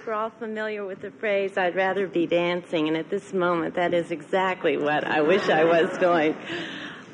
[0.00, 3.74] think we're all familiar with the phrase, I'd rather be dancing, and at this moment,
[3.74, 6.34] that is exactly what I wish I was doing.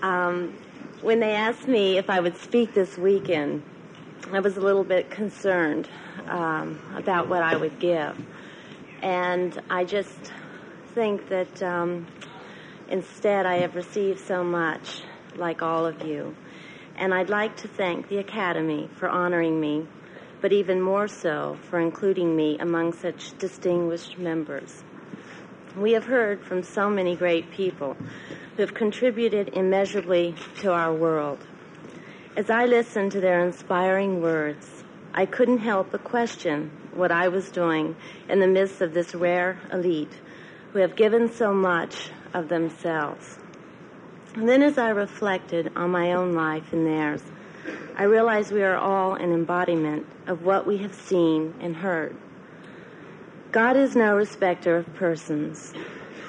[0.02, 0.56] Um,
[1.00, 3.64] when they asked me if I would speak this weekend,
[4.30, 5.88] I was a little bit concerned
[6.28, 8.16] um, about what I would give.
[9.02, 10.32] And I just
[10.94, 12.06] think that um,
[12.88, 15.02] instead I have received so much,
[15.34, 16.36] like all of you.
[16.94, 19.88] And I'd like to thank the Academy for honoring me
[20.46, 24.84] but even more so for including me among such distinguished members.
[25.76, 27.96] We have heard from so many great people
[28.54, 31.44] who have contributed immeasurably to our world.
[32.36, 37.50] As I listened to their inspiring words, I couldn't help but question what I was
[37.50, 37.96] doing
[38.28, 40.20] in the midst of this rare elite
[40.72, 43.36] who have given so much of themselves.
[44.36, 47.24] And then, as I reflected on my own life and theirs,
[47.96, 52.16] I realize we are all an embodiment of what we have seen and heard.
[53.52, 55.72] God is no respecter of persons.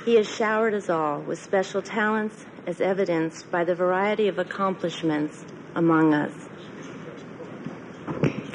[0.06, 5.44] He has showered us all with special talents as evidenced by the variety of accomplishments
[5.76, 6.34] among us.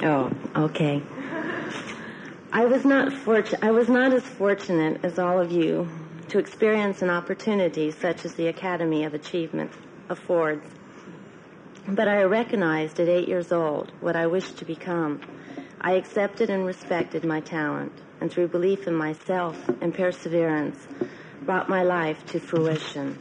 [0.02, 1.02] Oh, okay.
[2.52, 3.62] I was not fortunate.
[3.62, 5.88] I was not as fortunate as all of you
[6.28, 9.70] to experience an opportunity such as the Academy of Achievement
[10.08, 10.64] affords.
[11.88, 15.20] But I recognized at eight years old what I wished to become.
[15.80, 20.86] I accepted and respected my talent, and through belief in myself and perseverance,
[21.42, 23.18] brought my life to fruition.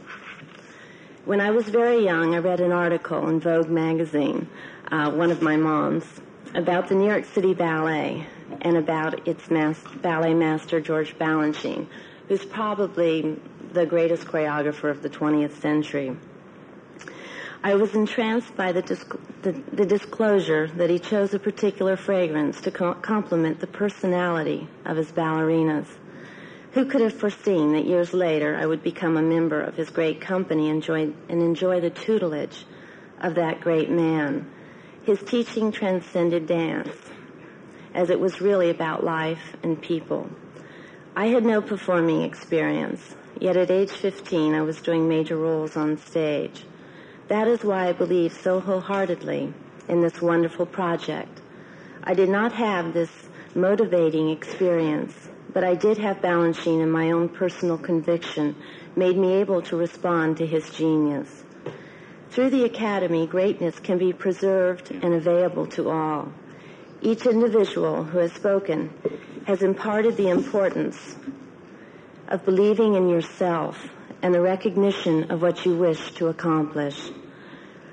[1.24, 4.48] When I was very young, I read an article in Vogue magazine,
[4.92, 6.04] uh, one of my mom's,
[6.54, 8.26] about the New York City Ballet
[8.60, 11.88] and about its mas- ballet master, George Balanchine,
[12.28, 13.40] who's probably
[13.72, 16.16] the greatest choreographer of the 20th century.
[17.64, 22.60] I was entranced by the, disc- the, the, disclosure that he chose a particular fragrance
[22.62, 25.86] to co- complement the personality of his ballerinas.
[26.72, 30.20] Who could have foreseen that years later I would become a member of his great
[30.20, 32.64] company enjoy, and enjoy the tutelage
[33.20, 34.50] of that great man?
[35.04, 36.96] His teaching transcended dance,
[37.94, 40.28] as it was really about life and people.
[41.14, 45.96] I had no performing experience, yet at age 15 I was doing major roles on
[45.96, 46.64] stage.
[47.32, 49.54] That is why I believe so wholeheartedly
[49.88, 51.40] in this wonderful project.
[52.04, 53.10] I did not have this
[53.54, 55.14] motivating experience,
[55.50, 58.54] but I did have Balanchine and my own personal conviction
[58.96, 61.42] made me able to respond to his genius.
[62.32, 66.30] Through the Academy, greatness can be preserved and available to all.
[67.00, 68.92] Each individual who has spoken
[69.46, 71.16] has imparted the importance
[72.28, 73.88] of believing in yourself
[74.20, 77.10] and the recognition of what you wish to accomplish.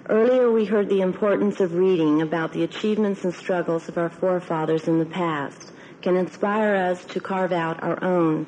[0.10, 4.88] Earlier we heard the importance of reading about the achievements and struggles of our forefathers
[4.88, 5.72] in the past
[6.02, 8.48] can inspire us to carve out our own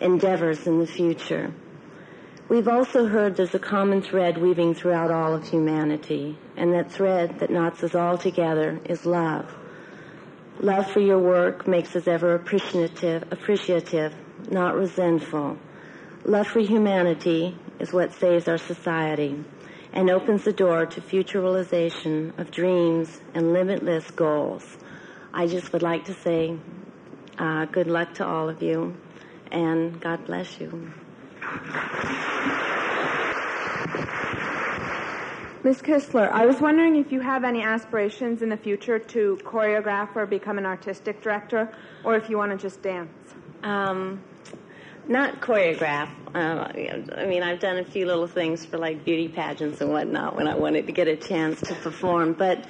[0.00, 1.52] endeavors in the future.
[2.48, 7.40] We've also heard there's a common thread weaving throughout all of humanity, and that thread
[7.40, 9.54] that knots us all together is love.
[10.60, 14.14] Love for your work makes us ever appreciative, appreciative,
[14.50, 15.58] not resentful.
[16.24, 19.44] Love for humanity is what saves our society
[19.92, 24.78] and opens the door to future realization of dreams and limitless goals.
[25.32, 26.56] I just would like to say
[27.38, 28.96] uh, good luck to all of you,
[29.50, 30.92] and God bless you.
[35.64, 35.80] Ms.
[35.80, 40.26] Kistler, I was wondering if you have any aspirations in the future to choreograph or
[40.26, 41.72] become an artistic director,
[42.04, 43.12] or if you want to just dance.
[43.62, 44.20] Um,
[45.08, 46.08] not choreograph.
[46.34, 46.68] Uh,
[47.16, 50.48] I mean, I've done a few little things for like beauty pageants and whatnot when
[50.48, 52.32] I wanted to get a chance to perform.
[52.32, 52.64] But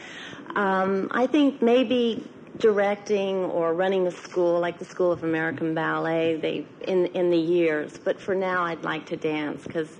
[0.56, 2.28] um, I think maybe
[2.59, 7.38] directing or running a school like the School of American Ballet, they in in the
[7.38, 7.98] years.
[8.03, 9.91] But for now, I'd like to dance because.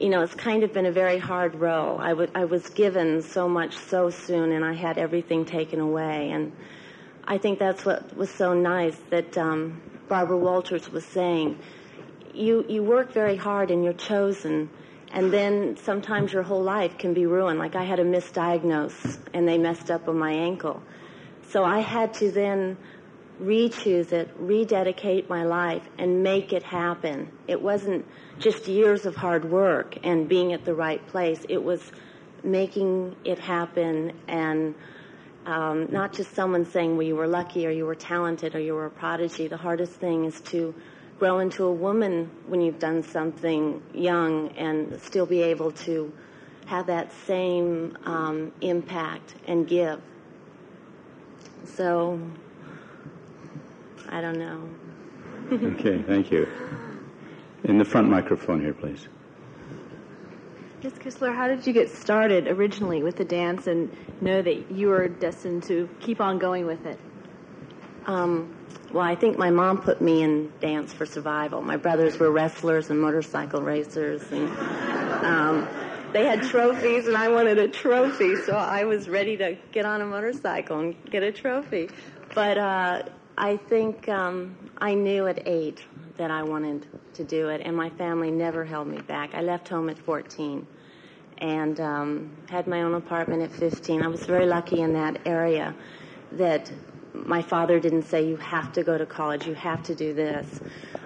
[0.00, 1.98] You know, it's kind of been a very hard row.
[1.98, 6.30] I, w- I was given so much so soon, and I had everything taken away.
[6.30, 6.52] And
[7.24, 11.58] I think that's what was so nice that um, Barbara Walters was saying,
[12.34, 14.70] you, you work very hard and you're chosen,
[15.12, 17.58] and then sometimes your whole life can be ruined.
[17.58, 20.82] Like I had a misdiagnose and they messed up on my ankle.
[21.48, 22.76] So I had to then
[23.40, 27.30] re-choose it, rededicate my life, and make it happen.
[27.46, 28.04] It wasn't
[28.38, 31.44] just years of hard work and being at the right place.
[31.48, 31.92] It was
[32.42, 34.74] making it happen and
[35.48, 38.74] um, not just someone saying, well, you were lucky or you were talented or you
[38.74, 39.48] were a prodigy.
[39.48, 40.74] The hardest thing is to
[41.18, 46.12] grow into a woman when you've done something young and still be able to
[46.66, 50.02] have that same um, impact and give.
[51.64, 52.20] So
[54.10, 54.68] I don't know.
[55.50, 56.46] Okay, thank you.
[57.64, 59.08] In the front microphone here, please.
[60.82, 60.92] Ms.
[60.92, 63.90] Kistler, how did you get started originally with the dance and
[64.20, 67.00] know that you were destined to keep on going with it?
[68.06, 68.54] Um,
[68.92, 71.62] well, I think my mom put me in dance for survival.
[71.62, 74.48] My brothers were wrestlers and motorcycle racers, and
[75.24, 75.68] um,
[76.12, 80.00] they had trophies, and I wanted a trophy, so I was ready to get on
[80.00, 81.90] a motorcycle and get a trophy.
[82.34, 83.02] But uh,
[83.38, 85.80] I think um, I knew at eight
[86.16, 89.32] that I wanted to do it, and my family never held me back.
[89.32, 90.66] I left home at 14
[91.38, 94.02] and um, had my own apartment at 15.
[94.02, 95.72] I was very lucky in that area
[96.32, 96.72] that
[97.14, 100.60] my father didn't say, You have to go to college, you have to do this.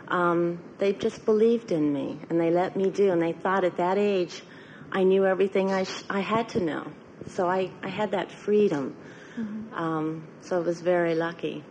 [0.09, 3.77] Um, they just believed in me, and they let me do, and they thought at
[3.77, 4.43] that age
[4.91, 6.91] I knew everything I, sh- I had to know.
[7.27, 8.97] So I, I had that freedom.
[9.39, 9.75] Mm-hmm.
[9.75, 11.63] Um, so I was very lucky.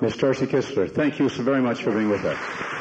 [0.00, 0.16] Ms.
[0.16, 2.77] Darci Kistler, thank you so very much for being with us.